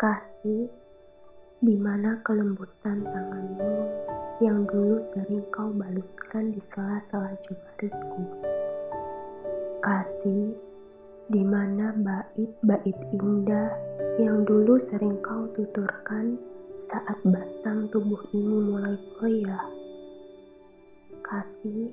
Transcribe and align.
Kasih, 0.00 0.64
di 1.60 1.76
mana 1.76 2.16
kelembutan 2.24 3.04
tanganmu 3.04 3.84
yang 4.40 4.64
dulu 4.64 4.96
sering 5.12 5.44
kau 5.52 5.68
balutkan 5.76 6.56
di 6.56 6.60
sela-sela 6.72 7.36
jemariku. 7.44 8.24
Kasih, 9.84 10.56
di 11.28 11.44
mana 11.44 11.92
bait-bait 12.00 12.96
indah 13.12 13.76
yang 14.16 14.40
dulu 14.48 14.80
sering 14.88 15.20
kau 15.20 15.44
tuturkan 15.52 16.40
saat 16.88 17.20
batang 17.20 17.92
tubuh 17.92 18.24
ini 18.32 18.56
mulai 18.56 18.96
goyah. 19.20 19.68
Kasih, 21.20 21.92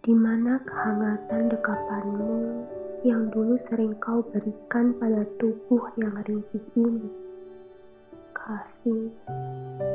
di 0.00 0.16
mana 0.16 0.64
kehangatan 0.64 1.52
dekapanmu 1.52 2.64
yang 3.06 3.30
dulu 3.30 3.54
sering 3.70 3.94
kau 4.02 4.26
berikan 4.34 4.90
pada 4.98 5.22
tubuh 5.38 5.86
yang 5.94 6.18
ringkih 6.26 6.64
ini. 6.74 7.06
Kasih, 8.34 9.14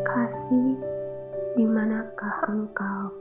kasih, 0.08 0.80
di 1.60 1.66
manakah 1.68 2.48
engkau? 2.48 3.12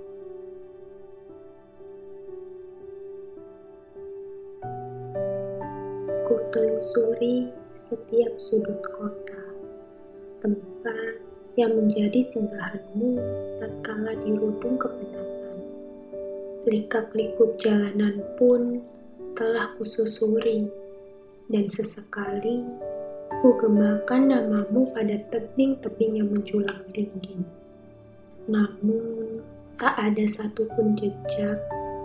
Ku 6.31 6.35
telusuri 6.55 7.51
setiap 7.75 8.39
sudut 8.39 8.79
kota, 8.87 9.43
tempat 10.47 11.19
yang 11.59 11.75
menjadi 11.75 12.23
singgahanmu 12.31 13.19
tatkala 13.59 14.15
dirudung 14.23 14.79
kepenatan. 14.79 15.59
Likak-likuk 16.71 17.59
jalanan 17.59 18.23
pun 18.39 18.79
telah 19.33 19.73
kususuri, 19.81 20.69
dan 21.49 21.65
sesekali 21.69 22.65
ku 23.41 23.57
gemakan 23.57 24.31
namamu 24.31 24.93
pada 24.93 25.19
tebing-tebing 25.33 26.21
yang 26.21 26.29
menjulang 26.31 26.85
tinggi. 26.93 27.41
Namun, 28.47 29.41
tak 29.81 29.97
ada 29.99 30.25
satupun 30.29 30.95
jejak 30.95 31.59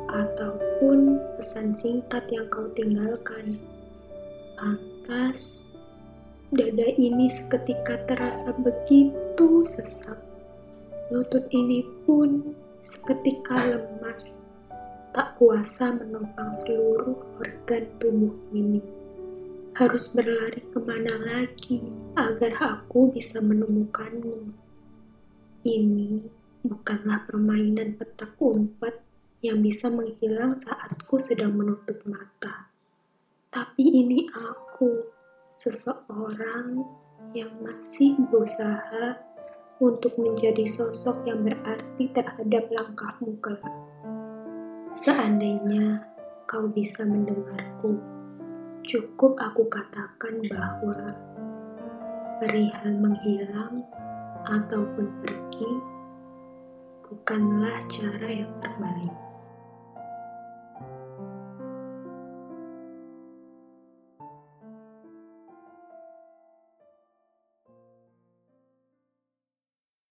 ataupun 0.08 1.20
pesan 1.36 1.76
singkat 1.76 2.24
yang 2.32 2.48
kau 2.48 2.72
tinggalkan. 2.74 3.60
Lantas, 4.56 5.72
dada 6.56 6.88
ini 6.96 7.28
seketika 7.28 8.02
terasa 8.08 8.56
begitu 8.64 9.62
sesak. 9.68 10.18
Lutut 11.12 11.44
ini 11.52 11.84
pun 12.08 12.56
seketika 12.80 13.76
lemas 13.78 14.47
tak 15.18 15.34
kuasa 15.42 15.98
menopang 15.98 16.54
seluruh 16.54 17.42
organ 17.42 17.90
tubuh 17.98 18.38
ini. 18.54 18.78
Harus 19.74 20.14
berlari 20.14 20.62
ke 20.62 20.78
mana 20.78 21.10
lagi 21.18 21.82
agar 22.14 22.54
aku 22.62 23.10
bisa 23.10 23.42
menemukanmu? 23.42 24.54
Ini 25.66 26.22
bukanlah 26.62 27.26
permainan 27.26 27.98
petak 27.98 28.38
umpet 28.38 28.94
yang 29.42 29.66
bisa 29.66 29.90
menghilang 29.90 30.54
saatku 30.54 31.18
sedang 31.18 31.58
menutup 31.58 31.98
mata. 32.06 32.70
Tapi 33.50 33.90
ini 33.90 34.30
aku, 34.30 35.02
seseorang 35.58 36.86
yang 37.34 37.50
masih 37.66 38.14
berusaha 38.30 39.18
untuk 39.82 40.14
menjadi 40.22 40.62
sosok 40.62 41.26
yang 41.26 41.42
berarti 41.42 42.06
terhadap 42.14 42.70
langkahmu 42.70 43.34
kelak. 43.42 43.97
Seandainya 44.96 46.00
kau 46.48 46.72
bisa 46.72 47.04
mendengarku, 47.04 48.00
cukup 48.88 49.36
aku 49.36 49.68
katakan 49.68 50.40
bahwa 50.48 51.12
perihal 52.40 52.96
menghilang 52.96 53.84
ataupun 54.48 55.12
pergi 55.20 55.72
bukanlah 57.04 57.76
cara 57.92 58.28
yang 58.32 58.52
terbaik. 58.64 59.27